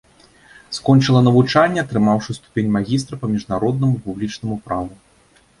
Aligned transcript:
Скончыла 0.77 1.21
навучанне, 1.27 1.83
атрымаўшы 1.83 2.37
ступень 2.39 2.73
магістра 2.79 3.15
па 3.25 3.31
міжнароднаму 3.35 3.95
публічнаму 4.07 4.61
праву. 4.69 4.93